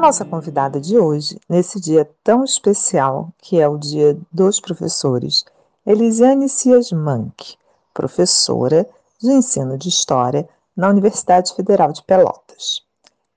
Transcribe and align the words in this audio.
Nossa 0.00 0.24
convidada 0.24 0.80
de 0.80 0.98
hoje, 0.98 1.38
nesse 1.46 1.78
dia 1.78 2.10
tão 2.24 2.42
especial, 2.42 3.28
que 3.36 3.60
é 3.60 3.68
o 3.68 3.76
Dia 3.76 4.18
dos 4.32 4.58
Professores, 4.58 5.44
Elisiane 5.86 6.48
Cias 6.48 6.90
Manck, 6.90 7.54
professora 7.92 8.88
de 9.20 9.30
ensino 9.30 9.76
de 9.76 9.90
História 9.90 10.48
na 10.74 10.88
Universidade 10.88 11.54
Federal 11.54 11.92
de 11.92 12.02
Pelotas. 12.02 12.80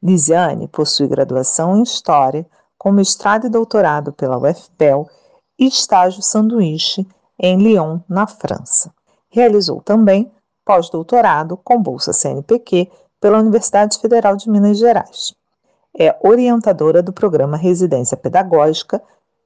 Lisiane 0.02 0.70
possui 0.70 1.08
graduação 1.08 1.78
em 1.78 1.84
História, 1.84 2.46
com 2.78 2.94
mestrado 2.94 3.48
e 3.48 3.50
doutorado 3.50 4.14
pela 4.14 4.38
UFPEL 4.38 5.10
e 5.60 5.68
estágio 5.68 6.22
sanduíche 6.22 7.06
em 7.38 7.58
Lyon, 7.58 8.00
na 8.08 8.26
França. 8.26 8.94
Realizou 9.30 9.82
também 9.82 10.32
pós-doutorado 10.64 11.58
com 11.58 11.82
bolsa 11.82 12.14
CNPq 12.14 12.90
pela 13.20 13.40
Universidade 13.40 14.00
Federal 14.00 14.38
de 14.38 14.50
Minas 14.50 14.78
Gerais 14.78 15.36
é 15.98 16.18
orientadora 16.22 17.04
do 17.04 17.14
programa 17.14 17.58
Residência 17.58 18.18
Pedagógica 18.18 19.02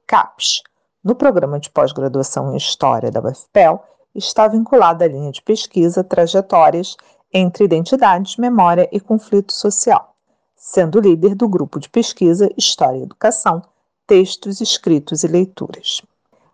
CAPES. 0.06 0.62
No 1.04 1.14
programa 1.14 1.60
de 1.60 1.70
pós-graduação 1.70 2.52
em 2.52 2.56
História 2.56 3.10
da 3.10 3.20
UFPEL, 3.20 3.82
está 4.14 4.48
vinculada 4.48 5.04
à 5.04 5.08
linha 5.08 5.30
de 5.30 5.42
pesquisa 5.42 6.02
Trajetórias 6.02 6.96
entre 7.32 7.64
Identidades, 7.64 8.36
Memória 8.36 8.88
e 8.90 8.98
Conflito 8.98 9.52
Social, 9.52 10.14
sendo 10.56 11.00
líder 11.00 11.34
do 11.34 11.48
grupo 11.48 11.78
de 11.78 11.88
pesquisa 11.88 12.50
História 12.56 12.98
e 12.98 13.02
Educação, 13.02 13.62
Textos, 14.06 14.60
Escritos 14.60 15.22
e 15.22 15.28
Leituras. 15.28 16.02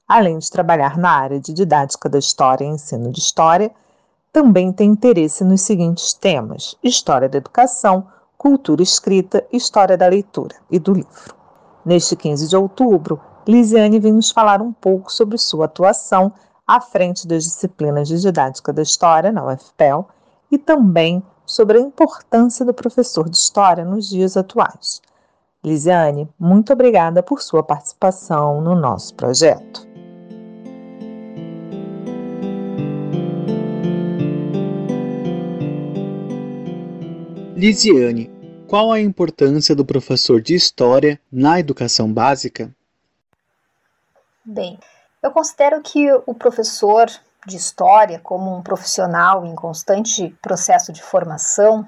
Além 0.07 0.39
de 0.39 0.51
trabalhar 0.51 0.99
na 0.99 1.11
área 1.11 1.41
de 1.41 1.53
didática 1.55 2.09
da 2.09 2.19
história 2.19 2.65
e 2.65 2.69
ensino 2.69 3.11
de 3.11 3.21
história, 3.21 3.71
também 4.33 4.73
tem 4.73 4.91
interesse 4.91 5.45
nos 5.45 5.61
seguintes 5.63 6.13
temas: 6.13 6.77
História 6.83 7.29
da 7.29 7.39
Educação, 7.39 8.07
Cultura 8.45 8.83
Escrita, 8.83 9.43
História 9.51 9.97
da 9.97 10.07
Leitura 10.07 10.55
e 10.71 10.79
do 10.79 10.93
Livro. 10.93 11.35
Neste 11.83 12.15
15 12.15 12.47
de 12.47 12.55
outubro, 12.55 13.19
Lisiane 13.49 13.99
vem 13.99 14.13
nos 14.13 14.31
falar 14.31 14.61
um 14.61 14.71
pouco 14.71 15.11
sobre 15.11 15.39
sua 15.39 15.65
atuação 15.65 16.31
à 16.67 16.79
frente 16.79 17.27
das 17.27 17.45
disciplinas 17.45 18.07
de 18.07 18.21
didática 18.21 18.71
da 18.71 18.83
História 18.83 19.33
na 19.33 19.47
UFPEL 19.47 20.07
e 20.51 20.59
também 20.59 21.23
sobre 21.47 21.79
a 21.79 21.81
importância 21.81 22.67
do 22.67 22.75
professor 22.75 23.31
de 23.31 23.37
História 23.39 23.83
nos 23.83 24.11
dias 24.11 24.37
atuais. 24.37 25.01
Lisiane, 25.65 26.29
muito 26.39 26.71
obrigada 26.71 27.23
por 27.23 27.41
sua 27.41 27.63
participação 27.63 28.61
no 28.61 28.75
nosso 28.75 29.15
projeto. 29.15 29.89
Lisiane, 37.57 38.34
qual 38.75 38.91
a 38.91 38.99
importância 38.99 39.73
do 39.73 39.85
professor 39.85 40.43
de 40.43 40.53
história 40.53 41.21
na 41.31 41.61
educação 41.61 42.13
básica? 42.13 42.75
Bem, 44.45 44.81
eu 45.23 45.31
considero 45.31 45.81
que 45.81 46.13
o 46.27 46.35
professor 46.35 47.09
de 47.47 47.57
história, 47.57 48.19
como 48.19 48.53
um 48.53 48.65
profissional 48.65 49.47
em 49.47 49.55
constante 49.55 50.37
processo 50.43 50.93
de 50.93 51.01
formação, 51.01 51.87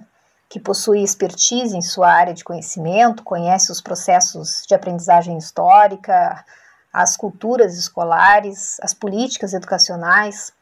que 0.48 0.60
possui 0.60 1.02
expertise 1.02 1.76
em 1.76 1.82
sua 1.82 2.08
área 2.08 2.32
de 2.32 2.44
conhecimento, 2.44 3.24
conhece 3.24 3.72
os 3.72 3.80
processos 3.80 4.62
de 4.64 4.72
aprendizagem 4.72 5.36
histórica, 5.36 6.44
as 6.92 7.16
culturas 7.16 7.76
escolares, 7.76 8.78
as 8.80 8.94
políticas 8.94 9.54
educacionais, 9.54 10.52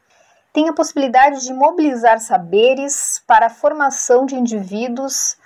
tem 0.51 0.69
a 0.69 0.73
possibilidade 0.73 1.45
de 1.45 1.53
mobilizar 1.53 2.19
saberes 2.19 3.21
para 3.27 3.45
a 3.45 3.51
formação 3.51 4.25
de 4.25 4.33
indivíduos 4.33 5.37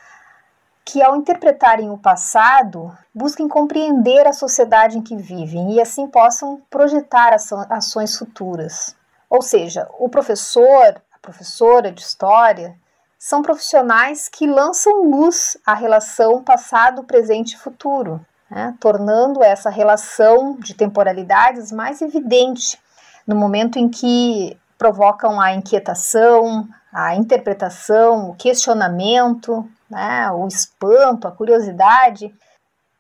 que, 0.92 1.04
ao 1.04 1.16
interpretarem 1.16 1.92
o 1.92 1.98
passado, 1.98 2.92
busquem 3.14 3.48
compreender 3.48 4.26
a 4.26 4.34
sociedade 4.34 4.98
em 4.98 5.02
que 5.04 5.16
vivem 5.16 5.74
e 5.74 5.82
assim 5.82 6.08
possam 6.08 6.60
projetar 6.68 7.36
ações 7.70 8.18
futuras. 8.18 8.96
Ou 9.30 9.42
seja, 9.42 9.88
o 10.00 10.10
professor, 10.10 11.00
a 11.14 11.20
professora 11.22 11.92
de 11.92 12.02
história, 12.02 12.76
são 13.20 13.44
profissionais 13.44 14.28
que 14.28 14.48
lançam 14.48 15.04
luz 15.04 15.58
à 15.64 15.76
relação 15.76 16.44
passado, 16.44 17.04
presente 17.04 17.54
e 17.54 17.60
futuro, 17.60 18.26
né? 18.50 18.76
tornando 18.80 19.44
essa 19.44 19.70
relação 19.70 20.56
de 20.56 20.74
temporalidades 20.74 21.72
mais 21.72 22.02
evidente 22.02 22.80
no 23.28 23.36
momento 23.36 23.78
em 23.78 23.88
que 23.88 24.58
provocam 24.76 25.40
a 25.40 25.54
inquietação, 25.54 26.68
a 26.92 27.16
interpretação, 27.16 28.30
o 28.30 28.36
questionamento, 28.36 29.70
né, 29.90 30.30
o 30.32 30.48
espanto, 30.48 31.28
a 31.28 31.32
curiosidade, 31.32 32.34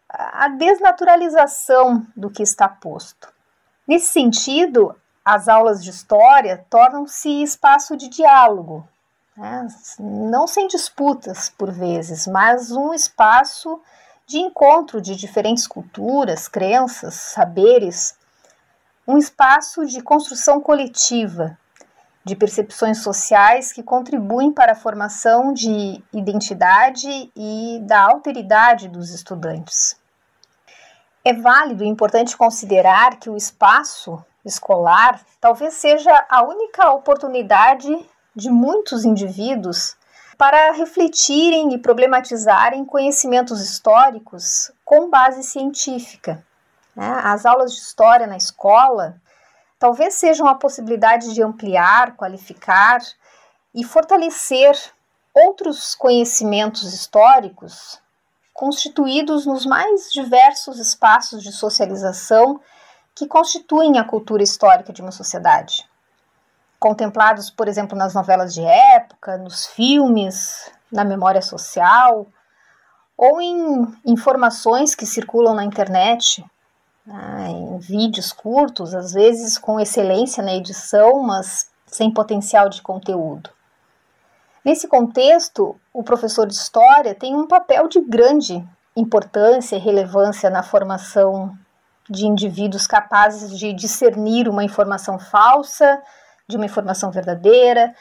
a 0.09 0.47
desnaturalização 0.50 2.05
do 2.16 2.29
que 2.29 2.44
está 2.44 2.67
posto. 2.67 3.31
Nesse 3.88 4.07
sentido, 4.07 4.95
as 5.23 5.47
aulas 5.47 5.83
de 5.83 5.89
história 5.89 6.66
tornam-se 6.69 7.44
espaço 7.44 7.95
de 7.97 8.07
diálogo, 8.07 8.88
né, 9.35 9.67
não 10.00 10.47
sem 10.47 10.67
disputas 10.67 11.50
por 11.50 11.71
vezes, 11.71 12.27
mas 12.27 12.71
um 12.71 12.94
espaço 12.94 13.79
de 14.27 14.38
encontro 14.38 15.01
de 15.01 15.16
diferentes 15.16 15.66
culturas, 15.66 16.47
crenças, 16.47 17.16
saberes, 17.16 18.16
um 19.07 19.17
espaço 19.17 19.88
de 19.88 20.01
construção 20.01 20.61
coletiva, 20.61 21.57
de 22.24 22.35
percepções 22.35 23.02
sociais 23.02 23.72
que 23.72 23.81
contribuem 23.81 24.52
para 24.52 24.74
a 24.74 24.75
formação 24.75 25.53
de 25.53 26.03
identidade 26.13 27.31
e 27.35 27.80
da 27.84 28.02
alteridade 28.02 28.88
dos 28.88 29.13
estudantes. 29.13 29.97
É 31.24 31.34
válido 31.34 31.84
e 31.84 31.88
importante 31.88 32.38
considerar 32.38 33.18
que 33.18 33.30
o 33.30 33.38
espaço 33.38 34.24
escolar 34.46 35.22
talvez 35.40 35.74
seja 35.75 36.25
a 36.30 36.44
única 36.44 36.91
oportunidade 36.91 37.90
de 38.36 38.50
muitos 38.50 39.06
indivíduos 39.06 39.98
para 40.38 40.71
refletirem 40.71 41.74
e 41.74 41.77
problematizarem 41.77 42.86
conhecimentos 42.86 43.60
históricos 43.62 44.71
com 44.86 45.10
base 45.10 45.44
científica. 45.44 46.42
Né? 46.95 47.10
As 47.24 47.45
aulas 47.45 47.74
de 47.74 47.81
história 47.81 48.25
na 48.25 48.38
escola 48.38 49.19
talvez 49.80 50.14
sejam 50.16 50.46
a 50.46 50.56
possibilidade 50.56 51.34
de 51.34 51.42
ampliar, 51.42 52.16
qualificar 52.16 53.00
e 53.74 53.84
fortalecer 53.84 54.78
outros 55.34 55.96
conhecimentos 55.96 56.94
históricos 56.94 58.00
constituídos 58.54 59.46
nos 59.46 59.66
mais 59.66 60.12
diversos 60.12 60.80
espaços 60.80 61.42
de 61.42 61.50
socialização 61.50 62.60
que 63.16 63.26
constituem 63.26 63.98
a 63.98 64.04
cultura 64.04 64.44
histórica 64.44 64.92
de 64.92 65.02
uma 65.02 65.14
sociedade. 65.14 65.88
Contemplados, 66.78 67.50
por 67.50 67.70
exemplo, 67.70 67.98
nas 67.98 68.14
novelas 68.14 68.54
de 68.54 68.62
época, 68.62 69.38
nos 69.38 69.66
filmes, 69.66 70.70
na 70.92 71.06
memória 71.06 71.42
social, 71.42 72.28
ou 73.18 73.42
em 73.42 73.98
informações 74.06 74.94
que 74.94 75.06
circulam 75.06 75.56
na 75.56 75.64
internet, 75.64 76.44
né, 77.09 77.50
em 77.50 77.79
vídeos 77.79 78.31
curtos, 78.31 78.94
às 78.94 79.13
vezes 79.13 79.57
com 79.57 79.79
excelência 79.79 80.44
na 80.44 80.53
edição, 80.53 81.23
mas 81.23 81.69
sem 81.88 82.11
potencial 82.11 82.69
de 82.69 82.81
conteúdo. 82.81 83.50
Nesse 84.63 84.88
contexto, 84.88 85.75
o 85.91 86.03
professor 86.03 86.45
de 86.45 86.53
história 86.53 87.15
tem 87.15 87.35
um 87.35 87.47
papel 87.47 87.88
de 87.88 88.00
grande 88.00 88.63
importância 88.95 89.75
e 89.75 89.79
relevância 89.79 90.50
na 90.50 90.61
formação 90.61 91.57
de 92.07 92.27
indivíduos 92.27 92.85
capazes 92.85 93.57
de 93.57 93.73
discernir 93.73 94.47
uma 94.47 94.63
informação 94.63 95.17
falsa 95.17 96.01
de 96.47 96.57
uma 96.57 96.65
informação 96.65 97.11
verdadeira, 97.11 97.94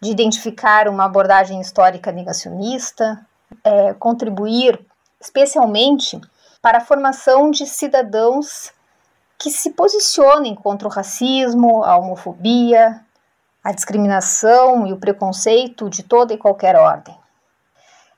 de 0.00 0.12
identificar 0.12 0.88
uma 0.88 1.04
abordagem 1.04 1.60
histórica 1.60 2.12
negacionista, 2.12 3.20
é, 3.64 3.92
contribuir 3.94 4.78
especialmente 5.20 6.20
para 6.66 6.78
a 6.78 6.84
formação 6.84 7.48
de 7.48 7.64
cidadãos 7.64 8.72
que 9.38 9.52
se 9.52 9.70
posicionem 9.70 10.52
contra 10.52 10.88
o 10.88 10.90
racismo, 10.90 11.84
a 11.84 11.96
homofobia, 11.96 13.00
a 13.62 13.70
discriminação 13.70 14.84
e 14.84 14.92
o 14.92 14.96
preconceito 14.96 15.88
de 15.88 16.02
toda 16.02 16.34
e 16.34 16.36
qualquer 16.36 16.74
ordem. 16.74 17.16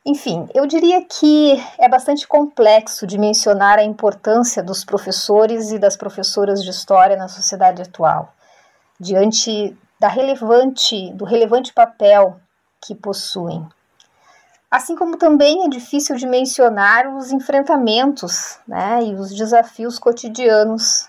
Enfim, 0.02 0.48
eu 0.54 0.64
diria 0.64 1.04
que 1.04 1.62
é 1.78 1.90
bastante 1.90 2.26
complexo 2.26 3.06
de 3.06 3.18
mencionar 3.18 3.78
a 3.78 3.84
importância 3.84 4.62
dos 4.62 4.82
professores 4.82 5.70
e 5.70 5.78
das 5.78 5.94
professoras 5.94 6.64
de 6.64 6.70
história 6.70 7.18
na 7.18 7.28
sociedade 7.28 7.82
atual, 7.82 8.32
diante 8.98 9.76
da 10.00 10.08
relevante, 10.08 11.12
do 11.12 11.26
relevante 11.26 11.70
papel 11.74 12.40
que 12.80 12.94
possuem. 12.94 13.68
Assim 14.70 14.94
como 14.94 15.16
também 15.16 15.64
é 15.64 15.68
difícil 15.68 16.14
de 16.16 16.26
mencionar 16.26 17.16
os 17.16 17.32
enfrentamentos 17.32 18.58
né, 18.68 19.02
e 19.02 19.14
os 19.14 19.34
desafios 19.34 19.98
cotidianos 19.98 21.08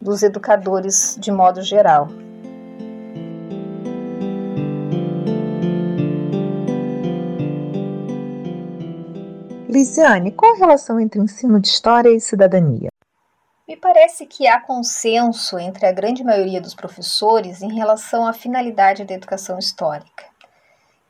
dos 0.00 0.22
educadores 0.22 1.16
de 1.18 1.32
modo 1.32 1.62
geral. 1.62 2.08
Lisiane, 9.68 10.30
qual 10.30 10.54
a 10.54 10.58
relação 10.58 11.00
entre 11.00 11.20
ensino 11.20 11.58
de 11.58 11.66
história 11.66 12.10
e 12.10 12.20
cidadania? 12.20 12.88
Me 13.66 13.76
parece 13.76 14.26
que 14.26 14.46
há 14.46 14.60
consenso 14.60 15.58
entre 15.58 15.86
a 15.86 15.92
grande 15.92 16.22
maioria 16.22 16.60
dos 16.60 16.72
professores 16.72 17.62
em 17.62 17.74
relação 17.74 18.24
à 18.28 18.32
finalidade 18.32 19.04
da 19.04 19.12
educação 19.12 19.58
histórica, 19.58 20.24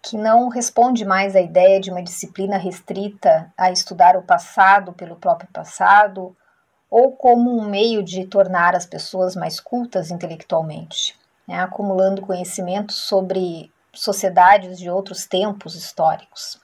que 0.06 0.16
não 0.16 0.48
responde 0.48 1.04
mais 1.04 1.34
à 1.34 1.40
ideia 1.40 1.80
de 1.80 1.90
uma 1.90 2.02
disciplina 2.02 2.56
restrita 2.56 3.52
a 3.56 3.70
estudar 3.70 4.16
o 4.16 4.22
passado 4.22 4.92
pelo 4.92 5.16
próprio 5.16 5.48
passado 5.52 6.36
ou 6.90 7.12
como 7.12 7.50
um 7.50 7.68
meio 7.68 8.02
de 8.02 8.24
tornar 8.26 8.74
as 8.74 8.86
pessoas 8.86 9.34
mais 9.34 9.58
cultas 9.58 10.10
intelectualmente, 10.10 11.16
né, 11.46 11.58
acumulando 11.58 12.22
conhecimento 12.22 12.92
sobre 12.92 13.72
sociedades 13.92 14.78
de 14.78 14.88
outros 14.88 15.26
tempos 15.26 15.74
históricos 15.74 16.60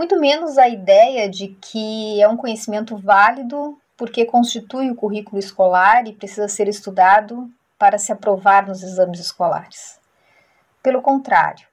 muito 0.00 0.18
menos 0.18 0.56
a 0.56 0.66
ideia 0.66 1.28
de 1.28 1.48
que 1.60 2.22
é 2.22 2.26
um 2.26 2.34
conhecimento 2.34 2.96
válido 2.96 3.78
porque 3.98 4.24
constitui 4.24 4.90
o 4.90 4.94
currículo 4.94 5.38
escolar 5.38 6.06
e 6.06 6.14
precisa 6.14 6.48
ser 6.48 6.68
estudado 6.68 7.50
para 7.78 7.98
se 7.98 8.10
aprovar 8.10 8.66
nos 8.66 8.82
exames 8.82 9.20
escolares. 9.20 10.00
Pelo 10.82 11.02
contrário, 11.02 11.66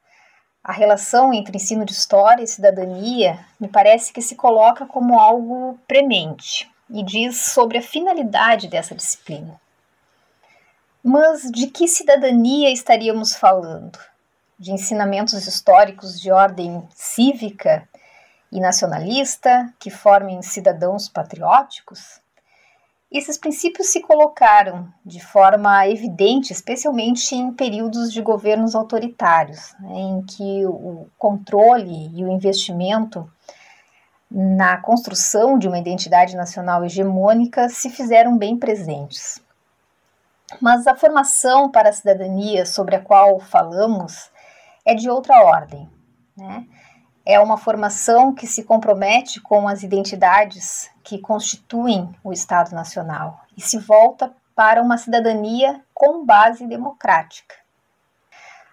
a 0.68 0.74
relação 0.74 1.34
entre 1.34 1.56
ensino 1.56 1.86
de 1.86 1.94
história 1.94 2.44
e 2.44 2.48
cidadania 2.48 3.40
me 3.58 3.69
parece 3.69 4.12
que 4.12 4.22
se 4.22 4.36
coloca 4.36 4.86
como 4.86 5.18
algo 5.18 5.80
premente 5.88 6.69
e 6.90 7.02
diz 7.02 7.54
sobre 7.54 7.78
a 7.78 7.81
finalidade 7.81 8.68
dessa 8.68 8.94
disciplina. 8.94 9.62
Mas 11.02 11.50
de 11.50 11.68
que 11.68 11.88
cidadania 11.88 12.69
estaríamos 12.69 13.34
falando? 13.34 13.98
De 14.60 14.74
ensinamentos 14.74 15.48
históricos 15.48 16.19
de 16.19 16.34
ordem 16.34 16.86
cívica 16.94 17.88
e 18.52 18.60
nacionalista, 18.60 19.74
que 19.80 19.90
formem 19.90 20.42
cidadãos 20.42 21.08
patrióticos, 21.08 22.19
esses 23.12 23.38
princípios 23.38 23.88
se 23.88 24.01
colocaram 24.01 24.92
de 25.06 25.24
forma 25.24 25.88
evidente, 25.88 26.51
especialmente 26.51 27.33
em 27.36 27.54
períodos 27.54 28.12
de 28.12 28.21
governos 28.21 28.75
autoritários, 28.75 29.74
né, 29.80 29.94
em 29.94 30.21
que 30.24 30.65
o 30.65 31.07
controle 31.18 32.12
e 32.13 32.24
o 32.24 32.30
investimento 32.30 33.30
na 34.30 34.77
construção 34.77 35.57
de 35.57 35.69
uma 35.69 35.80
identidade 35.80 36.36
nacional 36.36 36.83
hegemônica 36.83 37.69
se 37.69 37.89
fizeram 37.89 38.38
bem 38.38 38.57
presentes. 38.57 39.42
Mas 40.62 40.86
a 40.86 40.95
formação 40.95 41.71
para 41.71 41.89
a 41.89 41.94
cidadania 41.94 42.65
sobre 42.65 42.95
a 42.95 43.01
qual 43.01 43.39
falamos 43.39 44.30
é 44.86 44.94
de 44.94 45.09
outra 45.09 45.42
ordem. 45.44 45.89
Né? 46.36 46.65
É 47.30 47.38
uma 47.42 47.58
formação 47.58 48.34
que 48.34 48.48
se 48.48 48.64
compromete 48.64 49.42
com 49.42 49.68
as 49.68 49.84
identidades 49.84 50.90
que 51.04 51.20
constituem 51.20 52.10
o 52.24 52.32
Estado 52.32 52.74
Nacional 52.74 53.42
e 53.58 53.60
se 53.60 53.78
volta 53.78 54.32
para 54.56 54.82
uma 54.82 54.98
cidadania 54.98 55.82
com 55.94 56.26
base 56.26 56.66
democrática. 56.66 57.54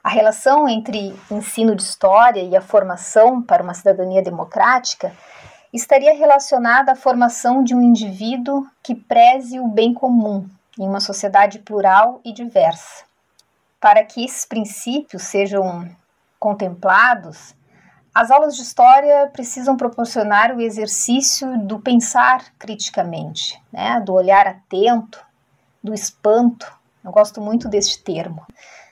A 0.05 0.09
relação 0.09 0.69
entre 0.69 1.19
ensino 1.29 1.75
de 1.75 1.83
história 1.83 2.43
e 2.43 2.57
a 2.57 2.61
formação 2.61 3.43
para 3.43 3.61
uma 3.61 3.75
cidadania 3.75 4.23
democrática 4.23 5.13
estaria 5.73 6.15
relacionada 6.15 6.93
à 6.93 6.95
formação 6.95 7.65
de 7.65 7.75
um 7.75 7.83
indivíduo 7.83 8.69
que 8.85 8.95
preze 8.95 9.59
o 9.59 9.67
bem 9.67 9.93
comum 9.93 10.49
em 10.79 10.87
uma 10.87 11.01
sociedade 11.01 11.59
plural 11.59 12.21
e 12.25 12.33
diversa. 12.33 13.03
Para 13.81 14.05
que 14.05 14.25
esses 14.25 14.47
princípios 14.47 15.25
sejam 15.25 15.91
contemplados, 16.39 17.53
as 18.15 18.31
aulas 18.31 18.55
de 18.55 18.63
história 18.63 19.29
precisam 19.33 19.77
proporcionar 19.77 20.55
o 20.55 20.61
exercício 20.61 21.59
do 21.59 21.81
pensar 21.81 22.53
criticamente, 22.57 23.61
né? 23.73 24.01
do 24.01 24.15
olhar 24.15 24.47
atento, 24.47 25.21
do 25.83 25.93
espanto. 25.93 26.73
Eu 27.05 27.11
gosto 27.11 27.41
muito 27.41 27.69
deste 27.69 27.99
termo, 28.05 28.47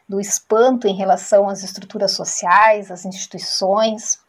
do 0.08 0.20
espanto 0.20 0.88
em 0.88 0.96
relação 0.96 1.48
às 1.48 1.62
estruturas 1.62 2.10
sociais, 2.10 2.90
às 2.90 3.04
instituições, 3.04 4.20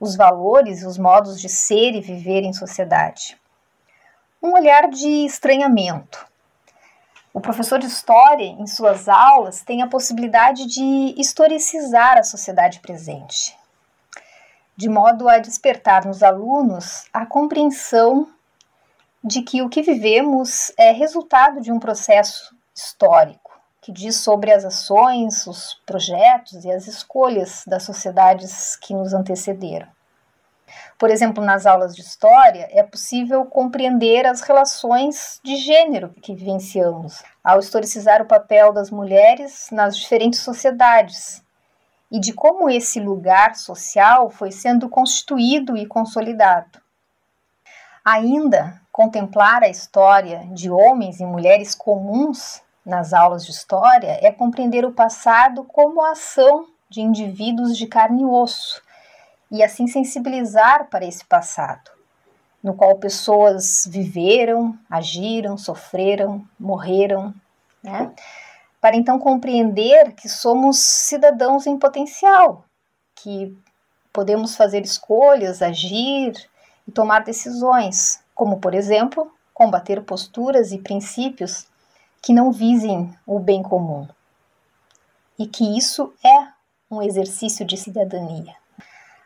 os 0.00 0.16
valores 0.16 0.80
e 0.80 0.86
os 0.86 0.96
modos 0.96 1.38
de 1.38 1.48
ser 1.50 1.94
e 1.94 2.00
viver 2.00 2.42
em 2.42 2.54
sociedade. 2.54 3.36
Um 4.42 4.52
olhar 4.54 4.88
de 4.88 5.26
estranhamento. 5.26 6.26
O 7.34 7.40
professor 7.40 7.78
de 7.78 7.86
história, 7.86 8.46
em 8.46 8.66
suas 8.66 9.08
aulas, 9.08 9.60
tem 9.60 9.82
a 9.82 9.88
possibilidade 9.88 10.64
de 10.64 11.14
historicizar 11.20 12.16
a 12.16 12.22
sociedade 12.22 12.80
presente, 12.80 13.58
de 14.78 14.88
modo 14.88 15.28
a 15.28 15.40
despertar 15.40 16.06
nos 16.06 16.22
alunos 16.22 17.08
a 17.12 17.26
compreensão 17.26 18.28
de 19.24 19.42
que 19.42 19.60
o 19.60 19.68
que 19.68 19.82
vivemos 19.82 20.72
é 20.78 20.92
resultado 20.92 21.60
de 21.60 21.72
um 21.72 21.80
processo 21.80 22.56
histórico 22.72 23.60
que 23.80 23.90
diz 23.90 24.14
sobre 24.18 24.52
as 24.52 24.64
ações, 24.64 25.48
os 25.48 25.74
projetos 25.84 26.64
e 26.64 26.70
as 26.70 26.86
escolhas 26.86 27.64
das 27.66 27.82
sociedades 27.82 28.76
que 28.76 28.94
nos 28.94 29.12
antecederam. 29.12 29.88
Por 30.96 31.10
exemplo, 31.10 31.42
nas 31.42 31.66
aulas 31.66 31.96
de 31.96 32.02
história, 32.02 32.68
é 32.70 32.84
possível 32.84 33.46
compreender 33.46 34.26
as 34.26 34.42
relações 34.42 35.40
de 35.42 35.56
gênero 35.56 36.10
que 36.22 36.36
vivenciamos 36.36 37.24
ao 37.42 37.58
historicizar 37.58 38.22
o 38.22 38.26
papel 38.26 38.72
das 38.72 38.92
mulheres 38.92 39.70
nas 39.72 39.96
diferentes 39.96 40.38
sociedades, 40.38 41.42
e 42.10 42.18
de 42.18 42.32
como 42.32 42.70
esse 42.70 42.98
lugar 42.98 43.54
social 43.54 44.30
foi 44.30 44.50
sendo 44.50 44.88
constituído 44.88 45.76
e 45.76 45.86
consolidado. 45.86 46.80
Ainda, 48.04 48.80
contemplar 48.90 49.62
a 49.62 49.68
história 49.68 50.48
de 50.52 50.70
homens 50.70 51.20
e 51.20 51.24
mulheres 51.24 51.74
comuns 51.74 52.62
nas 52.84 53.12
aulas 53.12 53.44
de 53.44 53.50
história 53.50 54.18
é 54.22 54.32
compreender 54.32 54.84
o 54.84 54.92
passado 54.92 55.62
como 55.64 56.02
a 56.02 56.12
ação 56.12 56.66
de 56.88 57.02
indivíduos 57.02 57.76
de 57.76 57.86
carne 57.86 58.22
e 58.22 58.24
osso 58.24 58.82
e 59.50 59.62
assim 59.62 59.86
sensibilizar 59.86 60.88
para 60.88 61.04
esse 61.04 61.24
passado, 61.24 61.90
no 62.62 62.74
qual 62.74 62.96
pessoas 62.96 63.86
viveram, 63.88 64.76
agiram, 64.90 65.56
sofreram, 65.56 66.44
morreram, 66.58 67.34
né? 67.82 68.12
Para 68.80 68.96
então 68.96 69.18
compreender 69.18 70.12
que 70.12 70.28
somos 70.28 70.78
cidadãos 70.78 71.66
em 71.66 71.78
potencial, 71.78 72.64
que 73.14 73.56
podemos 74.12 74.56
fazer 74.56 74.82
escolhas, 74.82 75.62
agir 75.62 76.32
e 76.86 76.92
tomar 76.92 77.24
decisões, 77.24 78.20
como, 78.34 78.58
por 78.58 78.74
exemplo, 78.74 79.30
combater 79.52 80.02
posturas 80.02 80.70
e 80.72 80.78
princípios 80.78 81.66
que 82.22 82.32
não 82.32 82.52
visem 82.52 83.12
o 83.26 83.38
bem 83.38 83.62
comum. 83.62 84.06
E 85.38 85.46
que 85.46 85.76
isso 85.76 86.12
é 86.24 86.48
um 86.90 87.02
exercício 87.02 87.64
de 87.64 87.76
cidadania. 87.76 88.54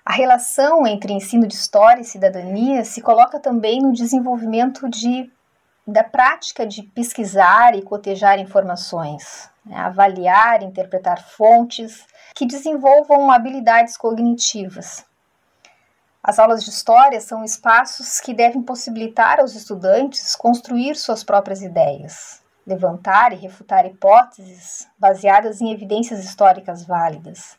A 0.04 0.12
relação 0.12 0.86
entre 0.86 1.12
ensino 1.12 1.46
de 1.46 1.54
história 1.54 2.00
e 2.00 2.04
cidadania 2.04 2.84
se 2.84 3.00
coloca 3.00 3.38
também 3.38 3.80
no 3.80 3.92
desenvolvimento 3.92 4.88
de 4.88 5.30
da 5.86 6.04
prática 6.04 6.66
de 6.66 6.82
pesquisar 6.82 7.74
e 7.74 7.82
cotejar 7.82 8.38
informações, 8.38 9.50
né, 9.66 9.76
avaliar, 9.76 10.62
interpretar 10.62 11.22
fontes 11.22 12.06
que 12.34 12.46
desenvolvam 12.46 13.30
habilidades 13.30 13.96
cognitivas. 13.96 15.04
As 16.22 16.38
aulas 16.38 16.62
de 16.62 16.70
história 16.70 17.20
são 17.20 17.44
espaços 17.44 18.20
que 18.20 18.32
devem 18.32 18.62
possibilitar 18.62 19.40
aos 19.40 19.56
estudantes 19.56 20.36
construir 20.36 20.94
suas 20.94 21.24
próprias 21.24 21.62
ideias, 21.62 22.40
levantar 22.64 23.32
e 23.32 23.36
refutar 23.36 23.84
hipóteses 23.84 24.88
baseadas 24.96 25.60
em 25.60 25.72
evidências 25.72 26.24
históricas 26.24 26.84
válidas, 26.86 27.58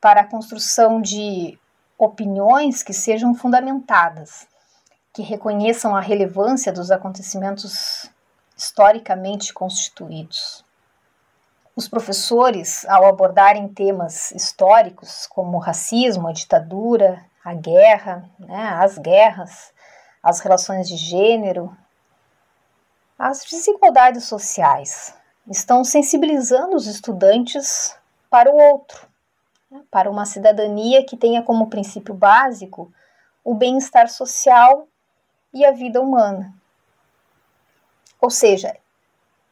para 0.00 0.20
a 0.20 0.26
construção 0.26 1.02
de 1.02 1.58
opiniões 1.98 2.84
que 2.84 2.92
sejam 2.92 3.34
fundamentadas, 3.34 4.46
que 5.12 5.22
reconheçam 5.22 5.94
a 5.94 6.00
relevância 6.00 6.72
dos 6.72 6.90
acontecimentos 6.90 8.10
historicamente 8.56 9.52
constituídos. 9.52 10.64
Os 11.74 11.88
professores, 11.88 12.84
ao 12.86 13.06
abordarem 13.06 13.68
temas 13.68 14.30
históricos 14.32 15.26
como 15.26 15.56
o 15.56 15.60
racismo, 15.60 16.28
a 16.28 16.32
ditadura, 16.32 17.24
a 17.44 17.54
guerra, 17.54 18.28
né, 18.38 18.68
as 18.80 18.98
guerras, 18.98 19.72
as 20.22 20.40
relações 20.40 20.88
de 20.88 20.96
gênero, 20.96 21.74
as 23.18 23.44
desigualdades 23.44 24.24
sociais, 24.24 25.14
estão 25.48 25.82
sensibilizando 25.84 26.76
os 26.76 26.86
estudantes 26.86 27.96
para 28.28 28.50
o 28.50 28.56
outro, 28.56 29.08
né, 29.70 29.82
para 29.90 30.10
uma 30.10 30.26
cidadania 30.26 31.04
que 31.04 31.16
tenha 31.16 31.42
como 31.42 31.70
princípio 31.70 32.14
básico 32.14 32.92
o 33.42 33.54
bem-estar 33.54 34.08
social 34.08 34.86
e 35.52 35.64
a 35.64 35.72
vida 35.72 36.00
humana. 36.00 36.54
Ou 38.20 38.30
seja, 38.30 38.76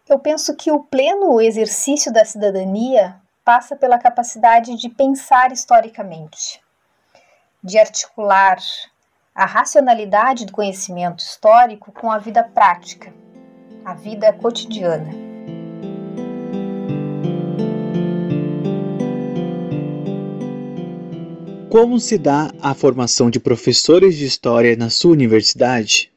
eu 0.08 0.18
penso 0.18 0.54
que 0.56 0.70
o 0.70 0.84
pleno 0.84 1.40
exercício 1.40 2.12
da 2.12 2.24
cidadania 2.24 3.20
passa 3.44 3.76
pela 3.76 3.98
capacidade 3.98 4.76
de 4.76 4.88
pensar 4.88 5.52
historicamente, 5.52 6.60
de 7.62 7.78
articular 7.78 8.58
a 9.34 9.46
racionalidade 9.46 10.44
do 10.44 10.52
conhecimento 10.52 11.20
histórico 11.20 11.92
com 11.92 12.10
a 12.10 12.18
vida 12.18 12.42
prática, 12.42 13.12
a 13.84 13.94
vida 13.94 14.32
cotidiana. 14.32 15.27
Como 21.70 21.98
se 22.00 22.18
dá 22.18 22.50
a 22.62 22.74
formação 22.74 23.30
de 23.30 23.38
professores 23.38 24.16
de 24.16 24.24
história 24.24 24.76
na 24.76 24.90
sua 24.90 25.12
universidade? 25.12 26.10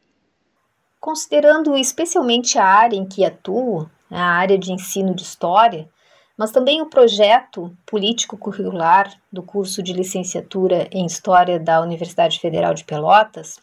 considerando 1.01 1.75
especialmente 1.75 2.59
a 2.59 2.63
área 2.63 2.95
em 2.95 3.05
que 3.05 3.25
atuo, 3.25 3.89
a 4.09 4.23
área 4.23 4.57
de 4.57 4.71
ensino 4.71 5.15
de 5.15 5.23
história, 5.23 5.89
mas 6.37 6.51
também 6.51 6.79
o 6.79 6.85
projeto 6.85 7.75
político 7.87 8.37
curricular 8.37 9.11
do 9.33 9.41
curso 9.41 9.81
de 9.81 9.93
licenciatura 9.93 10.87
em 10.91 11.05
História 11.05 11.59
da 11.59 11.81
Universidade 11.81 12.39
Federal 12.39 12.75
de 12.75 12.83
Pelotas, 12.83 13.59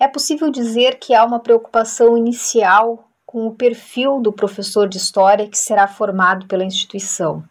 é 0.00 0.08
possível 0.08 0.50
dizer 0.50 0.98
que 0.98 1.14
há 1.14 1.24
uma 1.24 1.38
preocupação 1.38 2.18
inicial 2.18 3.08
com 3.24 3.46
o 3.46 3.54
perfil 3.54 4.20
do 4.20 4.32
professor 4.32 4.88
de 4.88 4.96
história 4.96 5.46
que 5.46 5.58
será 5.58 5.86
formado 5.86 6.46
pela 6.46 6.64
instituição, 6.64 7.44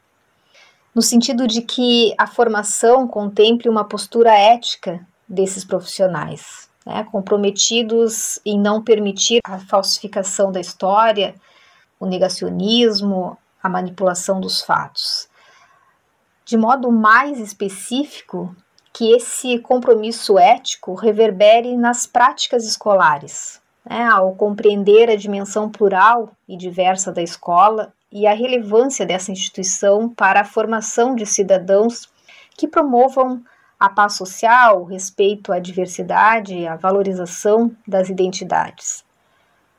no 0.99 1.03
sentido 1.03 1.47
de 1.47 1.61
que 1.61 2.13
a 2.17 2.27
formação 2.27 3.07
contemple 3.07 3.69
uma 3.69 3.85
postura 3.85 4.37
ética 4.37 4.99
desses 5.25 5.63
profissionais 5.63 6.69
né, 6.85 7.07
comprometidos 7.09 8.37
em 8.45 8.59
não 8.59 8.83
permitir 8.83 9.39
a 9.45 9.57
falsificação 9.59 10.51
da 10.51 10.59
história, 10.59 11.35
o 11.97 12.05
negacionismo, 12.05 13.37
a 13.63 13.69
manipulação 13.69 14.41
dos 14.41 14.61
fatos. 14.61 15.29
De 16.43 16.57
modo 16.57 16.91
mais 16.91 17.39
específico, 17.39 18.53
que 18.91 19.13
esse 19.13 19.57
compromisso 19.59 20.37
ético 20.37 20.95
reverbere 20.95 21.77
nas 21.77 22.05
práticas 22.05 22.65
escolares, 22.65 23.61
né, 23.89 24.03
ao 24.03 24.35
compreender 24.35 25.09
a 25.09 25.15
dimensão 25.15 25.69
plural 25.69 26.33
e 26.45 26.57
diversa 26.57 27.09
da 27.09 27.21
escola 27.21 27.93
e 28.11 28.25
a 28.25 28.33
relevância 28.33 29.05
dessa 29.05 29.31
instituição 29.31 30.09
para 30.09 30.41
a 30.41 30.45
formação 30.45 31.15
de 31.15 31.25
cidadãos 31.25 32.09
que 32.57 32.67
promovam 32.67 33.43
a 33.79 33.89
paz 33.89 34.13
social, 34.13 34.81
o 34.81 34.85
respeito 34.85 35.53
à 35.53 35.59
diversidade, 35.59 36.67
a 36.67 36.75
valorização 36.75 37.71
das 37.87 38.09
identidades. 38.09 39.05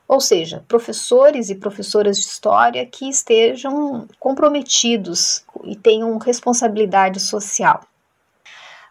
Ou 0.09 0.21
seja, 0.21 0.65
professores 0.67 1.51
e 1.51 1.55
professoras 1.55 2.19
de 2.19 2.25
história 2.25 2.85
que 2.87 3.09
estejam 3.09 4.09
comprometidos 4.19 5.45
e 5.65 5.77
tenham 5.77 6.19
responsabilidade 6.19 7.21
social. 7.21 7.83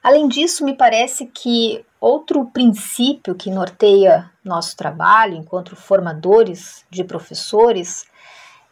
Além 0.02 0.30
disso, 0.30 0.64
me 0.64 0.74
parece 0.74 1.26
que 1.26 1.84
outro 2.00 2.46
princípio 2.46 3.36
que 3.36 3.52
norteia 3.52 4.32
nosso 4.44 4.78
trabalho 4.78 5.36
enquanto 5.36 5.76
formadores 5.76 6.86
de 6.90 7.04
professores 7.04 8.06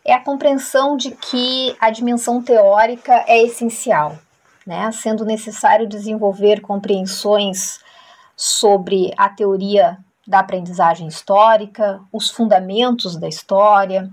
é 0.08 0.14
a 0.14 0.24
compreensão 0.24 0.98
de 0.98 1.12
que 1.12 1.76
a 1.80 1.92
dimensão 1.92 2.42
teórica 2.42 3.26
é 3.28 3.44
essencial 3.44 4.18
né, 4.68 4.92
sendo 4.92 5.24
necessário 5.24 5.88
desenvolver 5.88 6.60
compreensões 6.60 7.80
sobre 8.36 9.14
a 9.18 9.30
teoria 9.30 9.98
da 10.28 10.40
aprendizagem 10.40 11.08
histórica, 11.08 12.02
os 12.12 12.30
fundamentos 12.30 13.16
da 13.16 13.30
história, 13.30 14.12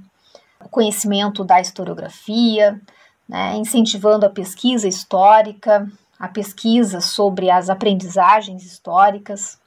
o 0.64 0.68
conhecimento 0.68 1.42
da 1.42 1.60
historiografia, 1.60 2.80
né, 3.28 3.56
incentivando 3.56 4.24
a 4.24 4.30
pesquisa 4.30 4.86
histórica, 4.86 5.90
a 6.20 6.28
pesquisa 6.28 7.00
sobre 7.00 7.50
as 7.50 7.68
aprendizagens 7.68 8.64
históricas, 8.64 9.58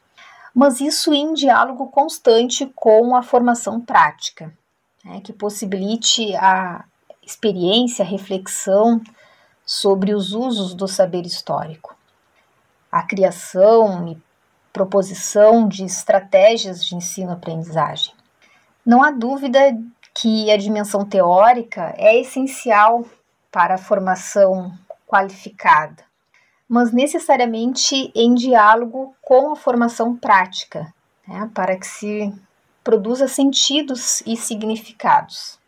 mas 0.55 0.79
isso 0.79 1.13
em 1.13 1.33
diálogo 1.33 1.87
constante 1.87 2.65
com 2.73 3.13
a 3.13 3.21
formação 3.21 3.81
prática, 3.81 4.53
né, 5.07 5.21
que 5.21 5.31
possibilite 5.31 6.35
a 6.35 6.83
experiência, 7.23 8.03
a 8.03 8.07
reflexão 8.07 9.01
sobre 9.65 10.13
os 10.13 10.33
usos 10.33 10.73
do 10.73 10.87
saber 10.87 11.25
histórico, 11.25 11.95
a 12.91 13.01
criação 13.03 14.09
e 14.09 14.17
proposição 14.71 15.67
de 15.67 15.85
estratégias 15.85 16.85
de 16.85 16.95
ensino-aprendizagem. 16.95 18.13
Não 18.85 19.03
há 19.03 19.11
dúvida 19.11 19.59
que 20.13 20.51
a 20.51 20.57
dimensão 20.57 21.05
teórica 21.05 21.93
é 21.97 22.19
essencial 22.19 23.05
para 23.51 23.75
a 23.75 23.79
formação 23.79 24.71
qualificada, 25.07 26.03
mas 26.67 26.91
necessariamente 26.91 28.11
em 28.13 28.35
diálogo 28.35 29.15
com 29.21 29.51
a 29.51 29.55
formação 29.55 30.15
prática, 30.15 30.93
né, 31.27 31.49
para 31.53 31.77
que 31.77 31.87
se 31.87 32.33
produza 32.87 33.27
sentidos 33.27 34.21
e 34.25 34.37
significados. 34.37 35.59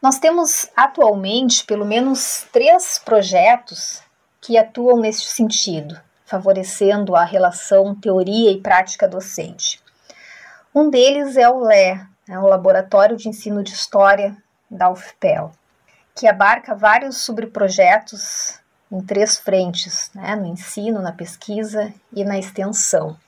Nós 0.00 0.20
temos 0.20 0.70
atualmente 0.76 1.64
pelo 1.64 1.84
menos 1.84 2.46
três 2.52 3.00
projetos 3.04 4.00
que 4.40 4.56
atuam 4.56 5.00
nesse 5.00 5.22
sentido, 5.22 6.00
favorecendo 6.24 7.16
a 7.16 7.24
relação 7.24 7.96
teoria 7.96 8.52
e 8.52 8.60
prática 8.60 9.08
docente. 9.08 9.82
Um 10.72 10.88
deles 10.88 11.36
é 11.36 11.50
o 11.50 11.64
LE, 11.64 12.00
é 12.28 12.38
o 12.38 12.46
Laboratório 12.46 13.16
de 13.16 13.28
Ensino 13.28 13.64
de 13.64 13.72
História 13.72 14.36
da 14.70 14.88
UFPEL, 14.88 15.50
que 16.14 16.28
abarca 16.28 16.76
vários 16.76 17.16
subprojetos 17.22 18.60
em 18.88 19.00
três 19.00 19.36
frentes, 19.36 20.12
né, 20.14 20.36
no 20.36 20.46
ensino, 20.46 21.02
na 21.02 21.10
pesquisa 21.10 21.92
e 22.12 22.22
na 22.22 22.38
extensão. 22.38 23.18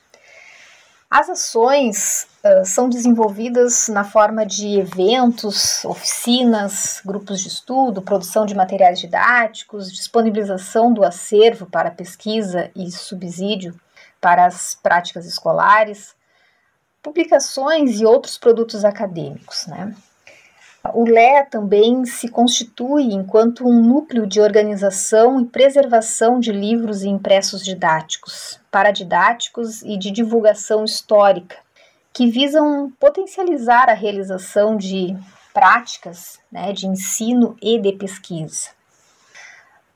As 1.12 1.28
ações 1.28 2.26
uh, 2.42 2.64
são 2.64 2.88
desenvolvidas 2.88 3.88
na 3.88 4.02
forma 4.02 4.46
de 4.46 4.78
eventos, 4.78 5.84
oficinas, 5.84 7.02
grupos 7.04 7.42
de 7.42 7.48
estudo, 7.48 8.00
produção 8.00 8.46
de 8.46 8.54
materiais 8.54 8.98
didáticos, 8.98 9.92
disponibilização 9.92 10.90
do 10.90 11.04
acervo 11.04 11.66
para 11.66 11.90
pesquisa 11.90 12.70
e 12.74 12.90
subsídio 12.90 13.78
para 14.22 14.46
as 14.46 14.74
práticas 14.74 15.26
escolares, 15.26 16.16
publicações 17.02 18.00
e 18.00 18.06
outros 18.06 18.38
produtos 18.38 18.82
acadêmicos. 18.82 19.66
Né? 19.66 19.94
O 20.92 21.04
LE 21.04 21.44
também 21.48 22.04
se 22.04 22.28
constitui 22.28 23.04
enquanto 23.14 23.64
um 23.64 23.80
núcleo 23.80 24.26
de 24.26 24.40
organização 24.40 25.40
e 25.40 25.44
preservação 25.44 26.40
de 26.40 26.50
livros 26.50 27.02
e 27.02 27.08
impressos 27.08 27.64
didáticos, 27.64 28.60
paradidáticos 28.68 29.82
e 29.82 29.96
de 29.96 30.10
divulgação 30.10 30.84
histórica, 30.84 31.56
que 32.12 32.28
visam 32.28 32.92
potencializar 32.98 33.88
a 33.88 33.94
realização 33.94 34.76
de 34.76 35.16
práticas 35.54 36.40
né, 36.50 36.72
de 36.72 36.88
ensino 36.88 37.56
e 37.62 37.78
de 37.78 37.92
pesquisa. 37.92 38.70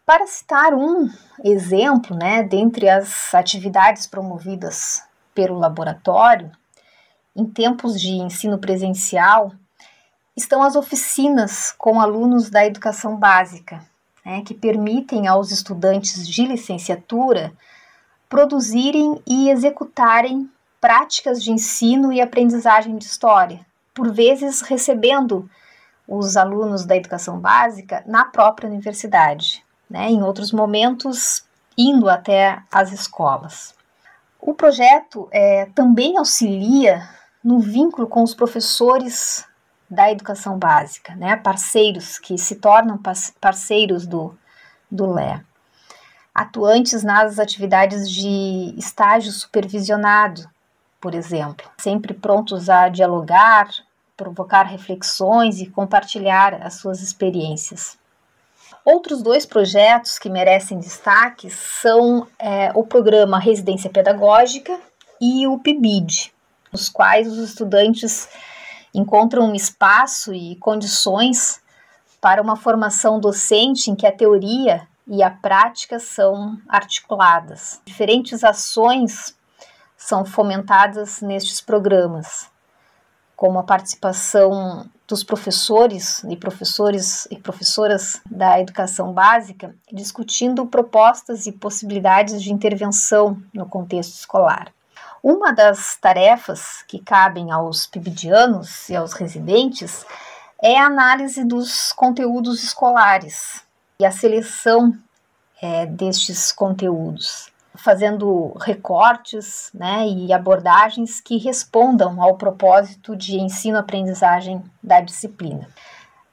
Para 0.05 0.25
citar 0.29 0.73
um 0.73 1.11
exemplo, 1.45 2.17
né, 2.17 2.45
dentre 2.45 2.89
as 2.89 3.35
atividades 3.35 4.07
promovidas 4.07 5.03
pelo 5.35 5.59
laboratório, 5.59 6.53
em 7.35 7.45
tempos 7.45 8.01
de 8.01 8.13
ensino 8.13 8.57
presencial, 8.57 9.53
estão 10.37 10.63
as 10.63 10.77
oficinas 10.77 11.73
com 11.79 12.01
alunos 12.01 12.51
da 12.51 12.67
educação 12.67 13.17
básica, 13.17 13.83
né, 14.25 14.43
que 14.43 14.53
permitem 14.53 15.27
aos 15.27 15.51
estudantes 15.51 16.29
de 16.29 16.45
licenciatura 16.45 17.53
produzirem 18.29 19.23
e 19.27 19.49
executarem 19.49 20.51
práticas 20.81 21.43
de 21.43 21.51
ensino 21.51 22.13
e 22.13 22.21
aprendizagem 22.21 22.97
de 22.97 23.05
história, 23.05 23.65
por 23.95 24.13
vezes 24.13 24.61
recebendo 24.61 25.49
os 26.07 26.37
alunos 26.37 26.85
da 26.85 26.97
educação 26.97 27.39
básica 27.41 28.05
na 28.07 28.25
própria 28.25 28.69
universidade, 28.69 29.65
né? 29.89 30.11
em 30.11 30.23
outros 30.23 30.53
momentos 30.53 31.45
indo 31.79 32.09
até 32.09 32.63
as 32.71 32.93
escolas. 32.93 33.75
O 34.41 34.55
projeto 34.55 35.29
é, 35.33 35.67
também 35.75 36.17
auxilia 36.19 37.09
no 37.43 37.59
vínculo 37.59 38.07
com 38.07 38.23
os 38.23 38.35
professores 38.35 39.45
da 39.89 40.11
educação 40.11 40.59
básica, 40.59 41.15
né? 41.15 41.37
parceiros 41.37 42.19
que 42.19 42.37
se 42.37 42.57
tornam 42.57 43.01
parceiros 43.41 44.07
do, 44.07 44.37
do 44.91 45.07
LE, 45.13 45.41
atuantes 46.35 47.03
nas 47.03 47.39
atividades 47.39 48.11
de 48.11 48.75
estágio 48.77 49.33
supervisionado, 49.33 50.49
por 51.01 51.15
exemplo, 51.15 51.71
sempre 51.79 52.13
prontos 52.13 52.69
a 52.69 52.89
dialogar, 52.89 53.69
provocar 54.17 54.65
reflexões 54.65 55.61
e 55.61 55.67
compartilhar 55.67 56.55
as 56.63 56.75
suas 56.75 57.01
experiências. 57.01 57.99
Outros 58.85 59.23
dois 59.23 59.45
projetos 59.45 60.19
que 60.19 60.29
merecem 60.29 60.79
destaque 60.79 61.51
são 61.51 62.27
é, 62.39 62.71
o 62.75 62.85
programa 62.85 63.39
Residência 63.39 63.91
Pedagógica 63.91 64.79
e 65.21 65.47
o 65.47 65.59
PIBID, 65.59 66.33
nos 66.73 66.89
quais 66.89 67.27
os 67.27 67.39
estudantes 67.39 68.29
encontram 68.97 69.55
espaço 69.55 70.33
e 70.33 70.57
condições 70.57 71.61
para 72.21 72.41
uma 72.41 72.57
formação 72.57 73.21
docente 73.21 73.91
em 73.91 73.95
que 73.95 74.07
a 74.07 74.13
teoria 74.13 74.89
e 75.07 75.23
a 75.23 75.31
prática 75.31 76.01
são 76.01 76.59
articuladas. 76.67 77.81
Diferentes 77.85 78.43
ações 78.43 79.37
são 79.97 80.25
fomentadas 80.25 81.21
nestes 81.21 81.61
programas, 81.61 82.51
como 83.37 83.59
a 83.59 83.63
participação 83.63 84.89
dos 85.07 85.23
professores 85.23 86.25
e 86.25 86.37
professores 86.37 87.29
e 87.31 87.37
professoras 87.37 88.21
da 88.29 88.59
educação 88.59 89.13
básica, 89.13 89.75
discutindo 89.93 90.67
propostas 90.67 91.47
e 91.47 91.53
possibilidades 91.53 92.43
de 92.43 92.53
intervenção 92.53 93.41
no 93.55 93.67
contexto 93.67 94.15
escolar. 94.15 94.73
Uma 95.29 95.53
das 95.53 95.97
tarefas 95.97 96.85
que 96.87 97.01
cabem 97.01 97.51
aos 97.51 97.85
pibidianos 97.85 98.89
e 98.89 98.95
aos 98.95 99.13
residentes 99.13 100.07
é 100.63 100.79
a 100.79 100.87
análise 100.87 101.43
dos 101.43 101.91
conteúdos 101.91 102.63
escolares 102.63 103.61
e 103.99 104.07
a 104.07 104.13
seleção 104.13 104.97
é, 105.61 105.85
destes 105.85 106.53
conteúdos, 106.53 107.51
fazendo 107.75 108.53
recortes 108.61 109.69
né, 109.75 110.07
e 110.07 110.33
abordagens 110.33 111.21
que 111.21 111.39
respondam 111.39 112.23
ao 112.23 112.37
propósito 112.37 113.17
de 113.17 113.37
ensino-aprendizagem 113.37 114.63
da 114.81 115.01
disciplina. 115.01 115.69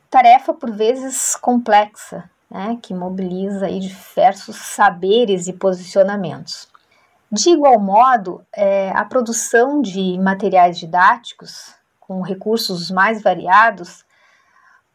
Tarefa, 0.07 0.53
por 0.53 0.69
vezes, 0.69 1.35
complexa, 1.35 2.29
né, 2.47 2.77
que 2.79 2.93
mobiliza 2.93 3.65
aí 3.65 3.79
diversos 3.79 4.55
saberes 4.55 5.47
e 5.47 5.53
posicionamentos. 5.53 6.71
De 7.36 7.50
igual 7.50 7.80
modo, 7.80 8.46
é, 8.56 8.92
a 8.92 9.04
produção 9.04 9.82
de 9.82 10.20
materiais 10.20 10.78
didáticos 10.78 11.74
com 12.00 12.22
recursos 12.22 12.92
mais 12.92 13.24
variados 13.24 14.06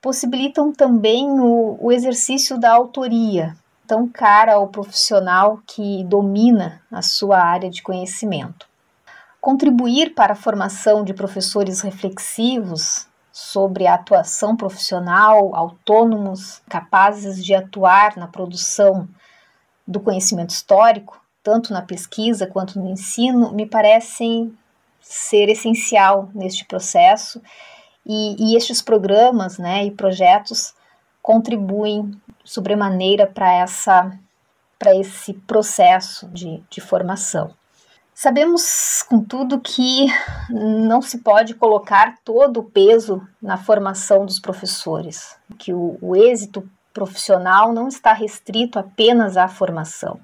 possibilitam 0.00 0.72
também 0.72 1.28
o, 1.40 1.76
o 1.80 1.90
exercício 1.90 2.56
da 2.56 2.72
autoria, 2.72 3.56
tão 3.88 4.06
cara 4.06 4.54
ao 4.54 4.68
profissional 4.68 5.60
que 5.66 6.04
domina 6.04 6.80
a 6.92 7.02
sua 7.02 7.40
área 7.42 7.68
de 7.68 7.82
conhecimento. 7.82 8.68
Contribuir 9.40 10.14
para 10.14 10.34
a 10.34 10.36
formação 10.36 11.02
de 11.02 11.12
professores 11.12 11.80
reflexivos 11.80 13.08
sobre 13.32 13.84
a 13.84 13.94
atuação 13.94 14.56
profissional, 14.56 15.56
autônomos, 15.56 16.62
capazes 16.68 17.44
de 17.44 17.52
atuar 17.52 18.16
na 18.16 18.28
produção 18.28 19.08
do 19.84 19.98
conhecimento 19.98 20.50
histórico, 20.50 21.20
tanto 21.48 21.72
na 21.72 21.80
pesquisa 21.80 22.46
quanto 22.46 22.78
no 22.78 22.90
ensino, 22.90 23.54
me 23.54 23.64
parecem 23.64 24.54
ser 25.00 25.48
essencial 25.48 26.28
neste 26.34 26.66
processo 26.66 27.40
e, 28.04 28.36
e 28.38 28.54
estes 28.54 28.82
programas 28.82 29.56
né, 29.56 29.86
e 29.86 29.90
projetos 29.90 30.74
contribuem 31.22 32.10
sobremaneira 32.44 33.26
para 33.26 33.50
essa 33.50 34.12
para 34.78 34.94
esse 34.94 35.32
processo 35.32 36.28
de, 36.28 36.62
de 36.70 36.80
formação. 36.80 37.52
Sabemos, 38.14 39.02
contudo, 39.02 39.58
que 39.58 40.06
não 40.50 41.02
se 41.02 41.18
pode 41.18 41.54
colocar 41.54 42.16
todo 42.24 42.60
o 42.60 42.64
peso 42.64 43.26
na 43.42 43.56
formação 43.56 44.24
dos 44.24 44.38
professores, 44.38 45.36
que 45.58 45.72
o, 45.72 45.98
o 46.00 46.14
êxito 46.14 46.68
profissional 46.92 47.72
não 47.72 47.88
está 47.88 48.12
restrito 48.12 48.78
apenas 48.78 49.36
à 49.36 49.48
formação 49.48 50.20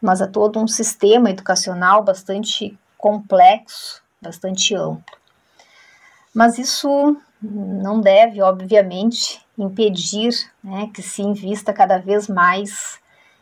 mas 0.00 0.22
a 0.22 0.26
todo 0.26 0.58
um 0.58 0.66
sistema 0.66 1.30
educacional 1.30 2.02
bastante 2.02 2.78
complexo, 2.96 4.02
bastante 4.20 4.74
amplo. 4.74 5.16
Mas 6.34 6.58
isso 6.58 7.16
não 7.42 8.00
deve, 8.00 8.42
obviamente, 8.42 9.40
impedir 9.56 10.32
né, 10.62 10.90
que 10.92 11.02
se 11.02 11.22
invista 11.22 11.72
cada 11.72 11.98
vez 11.98 12.28
mais 12.28 12.98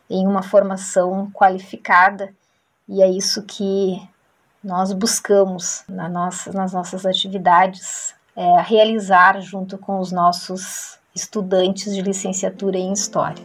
em 0.09 0.25
uma 0.25 0.41
formação 0.41 1.29
qualificada, 1.31 2.33
e 2.87 3.01
é 3.01 3.09
isso 3.09 3.43
que 3.43 4.01
nós 4.63 4.93
buscamos 4.93 5.83
na 5.87 6.07
nossa, 6.07 6.51
nas 6.53 6.73
nossas 6.73 7.05
atividades 7.05 8.15
é, 8.35 8.61
realizar 8.61 9.41
junto 9.41 9.77
com 9.77 9.99
os 9.99 10.11
nossos 10.11 10.97
estudantes 11.13 11.93
de 11.93 12.01
licenciatura 12.01 12.77
em 12.77 12.93
História. 12.93 13.43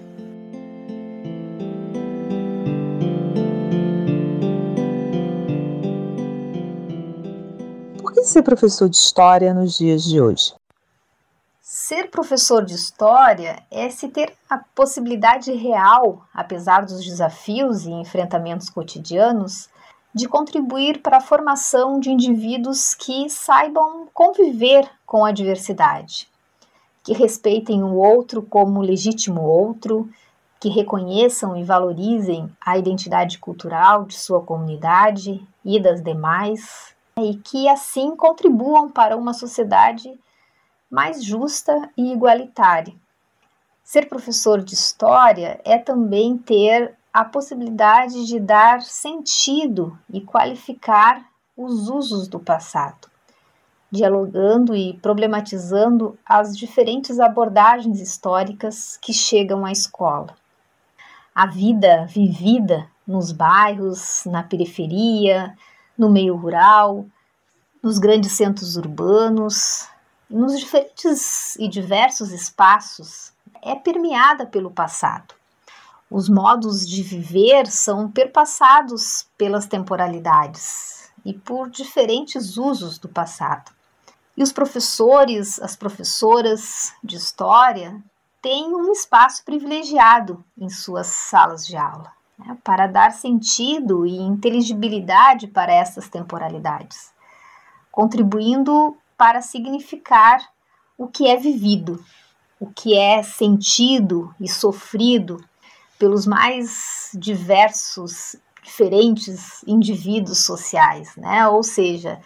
Ser 8.33 8.42
professor 8.42 8.88
de 8.88 8.97
história 8.97 9.53
nos 9.53 9.77
dias 9.77 10.03
de 10.05 10.18
hoje? 10.18 10.55
Ser 11.61 12.11
professor 12.11 12.64
de 12.64 12.75
história 12.75 13.62
é 13.71 13.90
se 13.90 14.09
ter 14.09 14.33
a 14.49 14.57
possibilidade 14.57 15.53
real, 15.53 16.25
apesar 16.33 16.87
dos 16.87 17.05
desafios 17.05 17.85
e 17.85 17.90
enfrentamentos 17.90 18.71
cotidianos, 18.71 19.68
de 20.14 20.27
contribuir 20.27 21.03
para 21.03 21.18
a 21.18 21.21
formação 21.21 22.01
de 22.01 22.11
indivíduos 22.11 22.95
que 22.95 23.29
saibam 23.29 24.09
conviver 24.14 24.88
com 25.07 25.25
a 25.25 25.33
diversidade, 25.33 26.27
que 27.03 27.12
respeitem 27.12 27.83
o 27.83 27.97
outro 27.97 28.42
como 28.42 28.81
legítimo 28.81 29.42
outro, 29.42 30.09
que 30.59 30.71
reconheçam 30.71 31.57
e 31.57 31.64
valorizem 31.64 32.51
a 32.64 32.79
identidade 32.79 33.38
cultural 33.38 34.05
de 34.05 34.14
sua 34.14 34.40
comunidade 34.40 35.47
e 35.64 35.81
das 35.81 36.03
demais, 36.03 36.95
e 37.18 37.37
que 37.37 37.68
assim 37.68 38.16
contribuam 38.16 38.90
para 38.90 39.16
uma 39.16 39.35
sociedade 39.35 40.18
mais 40.90 41.25
justa 41.25 41.90
e 41.96 42.12
igualitária. 42.12 42.94
Ser 43.83 44.09
professor 44.09 44.62
de 44.62 44.75
história 44.75 45.61
é 45.64 45.79
também 45.79 46.38
ter 46.38 46.96
a 47.12 47.25
possibilidade 47.25 48.27
de 48.27 48.40
dar 48.40 48.81
sentido 48.81 49.98
e 50.11 50.20
qualificar 50.20 51.27
os 51.57 51.88
usos 51.88 52.27
do 52.27 52.40
passado, 52.40 53.11
dialogando 53.90 54.75
e 54.75 54.94
problematizando 54.94 56.18
as 56.25 56.57
diferentes 56.57 57.20
abordagens 57.20 58.01
históricas 58.01 58.98
que 59.03 59.12
chegam 59.12 59.66
à 59.66 59.72
escola. 59.72 60.35
A 61.35 61.46
vida 61.46 62.07
vivida 62.07 62.87
nos 63.07 63.33
bairros, 63.33 64.25
na 64.27 64.42
periferia, 64.42 65.55
no 66.03 66.11
meio 66.11 66.35
rural, 66.35 67.07
nos 67.81 68.01
grandes 68.01 68.33
centros 68.33 68.77
urbanos, 68.77 69.88
nos 70.29 70.59
diferentes 70.59 71.55
e 71.57 71.69
diversos 71.69 72.33
espaços, 72.33 73.33
é 73.62 73.77
permeada 73.77 74.45
pelo 74.45 74.69
passado. 74.69 75.33
Os 76.11 76.29
modos 76.29 76.85
de 76.88 77.05
viver 77.05 77.69
são 77.69 78.11
perpassados 78.11 79.29
pelas 79.38 79.67
temporalidades 79.67 81.09
e 81.25 81.33
por 81.33 81.71
diferentes 81.71 82.57
usos 82.57 82.99
do 82.99 83.09
passado. 83.09 83.71
E 84.37 84.43
os 84.43 84.51
professores, 84.51 85.62
as 85.62 85.77
professoras 85.77 86.93
de 87.03 87.15
história 87.15 88.03
têm 88.43 88.75
um 88.75 88.91
espaço 88.91 89.45
privilegiado 89.45 90.45
em 90.59 90.69
suas 90.69 91.07
salas 91.07 91.65
de 91.65 91.77
aula 91.77 92.12
né, 92.44 92.57
para 92.62 92.87
dar 92.87 93.12
sentido 93.12 94.07
e 94.07 94.16
inteligibilidade 94.16 95.46
para 95.46 95.72
essas 95.72 96.09
temporalidades, 96.09 97.12
contribuindo 97.90 98.96
para 99.16 99.40
significar 99.40 100.40
o 100.98 101.07
que 101.07 101.28
é 101.28 101.37
vivido, 101.37 102.05
o 102.59 102.66
que 102.66 102.96
é 102.96 103.22
sentido 103.22 104.35
e 104.40 104.48
sofrido 104.48 105.42
pelos 105.98 106.26
mais 106.26 107.11
diversos 107.14 108.37
diferentes 108.62 109.62
indivíduos 109.66 110.44
sociais, 110.44 111.14
né? 111.16 111.46
Ou 111.48 111.62
seja, 111.62 112.20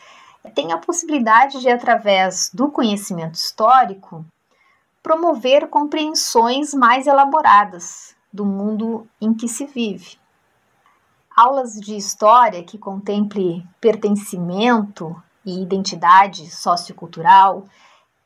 tem 0.55 0.73
a 0.73 0.79
possibilidade 0.79 1.61
de, 1.61 1.69
através 1.69 2.51
do 2.53 2.71
conhecimento 2.71 3.35
histórico, 3.35 4.25
promover 5.03 5.69
compreensões 5.69 6.75
mais 6.75 7.07
elaboradas 7.07 8.16
do 8.33 8.45
mundo 8.45 9.07
em 9.21 9.33
que 9.35 9.49
se 9.49 9.67
vive. 9.67 10.19
Aulas 11.37 11.75
de 11.75 11.97
história 11.97 12.63
que 12.65 12.79
contemple 12.79 13.67
pertencimento 13.81 15.15
e 15.45 15.63
identidade 15.63 16.51
sociocultural, 16.51 17.67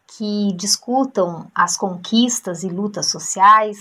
que 0.07 0.53
discutam 0.55 1.51
as 1.55 1.77
conquistas 1.77 2.63
e 2.63 2.69
lutas 2.69 3.11
sociais, 3.11 3.79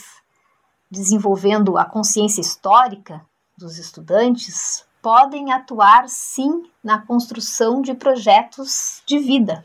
desenvolvendo 0.90 1.78
a 1.78 1.86
consciência 1.86 2.42
histórica 2.42 3.26
dos 3.58 3.78
estudantes, 3.78 4.86
podem 5.02 5.52
atuar 5.52 6.08
sim 6.08 6.64
na 6.84 7.02
construção 7.02 7.82
de 7.82 7.94
projetos 7.94 9.02
de 9.06 9.20
vida. 9.20 9.64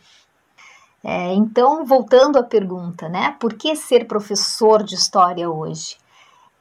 É, 1.02 1.34
então, 1.34 1.84
voltando 1.84 2.38
à 2.38 2.42
pergunta, 2.42 3.08
né? 3.08 3.36
Por 3.38 3.54
que 3.54 3.76
ser 3.76 4.06
professor 4.06 4.82
de 4.82 4.94
história 4.94 5.50
hoje? 5.50 5.96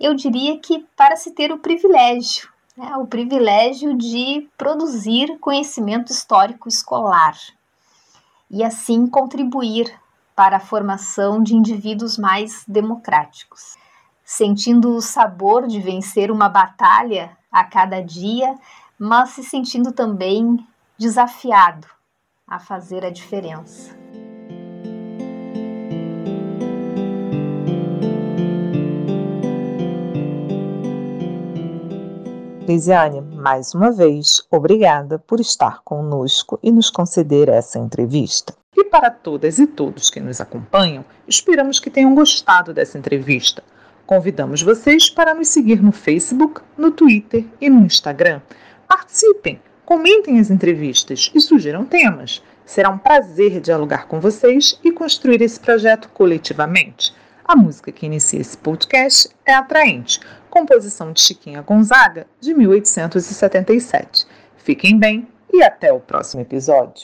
Eu 0.04 0.14
diria 0.14 0.60
que 0.60 0.86
para 0.98 1.16
se 1.16 1.32
ter 1.32 1.52
o 1.52 1.58
privilégio, 1.58 2.50
né, 2.76 2.96
o 2.98 3.08
privilégio 3.08 3.98
de 3.98 4.50
produzir 4.58 5.40
conhecimento 5.40 6.12
histórico 6.12 6.68
escolar 6.68 7.36
e 8.52 8.64
assim 8.64 9.08
contribuir 9.08 9.92
para 10.36 10.58
a 10.58 10.60
formação 10.60 11.42
de 11.42 11.56
indivíduos 11.56 12.18
mais 12.18 12.64
democráticos 12.68 13.78
sentindo 14.24 14.96
o 14.96 15.02
sabor 15.02 15.68
de 15.68 15.80
vencer 15.80 16.32
uma 16.32 16.50
batalha 16.50 17.38
a 17.52 17.64
cada 17.64 18.02
dia, 18.02 18.58
mas 18.98 19.30
se 19.32 19.44
sentindo 19.44 19.92
também 19.92 20.66
desafiado 20.98 21.88
a 22.48 22.60
fazer 22.60 23.06
a 23.06 23.10
diferença. 23.10 24.03
Lisiane, 32.68 33.20
mais 33.20 33.74
uma 33.74 33.92
vez, 33.92 34.42
obrigada 34.50 35.20
por 35.20 35.42
estar 35.42 35.82
conosco 35.84 36.58
e 36.64 36.72
nos 36.72 36.90
conceder 36.90 37.50
essa 37.50 37.78
entrevista. 37.78 38.56
E 38.76 38.86
para 38.86 39.12
todas 39.12 39.60
e 39.60 39.68
todos 39.68 40.10
que 40.10 40.22
nos 40.22 40.40
acompanham, 40.40 41.04
esperamos 41.28 41.78
que 41.78 41.90
tenham 41.90 42.16
gostado 42.16 42.74
dessa 42.74 42.98
entrevista. 42.98 43.62
Convidamos 44.06 44.62
vocês 44.62 45.10
para 45.10 45.34
nos 45.34 45.50
seguir 45.50 45.84
no 45.84 45.92
Facebook, 45.92 46.62
no 46.78 46.90
Twitter 46.90 47.46
e 47.60 47.70
no 47.70 47.86
Instagram. 47.86 48.40
Participem, 48.88 49.62
comentem 49.86 50.40
as 50.40 50.50
entrevistas 50.50 51.32
e 51.36 51.42
sugiram 51.42 51.84
temas. 51.84 52.42
Será 52.66 52.90
um 52.90 52.98
prazer 52.98 53.60
dialogar 53.60 54.08
com 54.08 54.22
vocês 54.22 54.80
e 54.82 54.92
construir 54.92 55.42
esse 55.42 55.60
projeto 55.60 56.08
coletivamente. 56.14 57.14
A 57.46 57.58
música 57.58 57.92
que 57.92 58.06
inicia 58.06 58.40
esse 58.40 58.58
podcast 58.58 59.30
é 59.46 59.54
Atraente, 59.54 60.22
composição 60.54 61.12
de 61.12 61.20
Chiquinha 61.20 61.64
Gonzaga, 61.64 62.28
de 62.40 62.54
1877. 62.54 64.28
Fiquem 64.56 65.00
bem 65.00 65.28
e 65.52 65.64
até 65.64 65.92
o 65.92 66.00
próximo 66.00 66.44
episódio. 66.44 67.02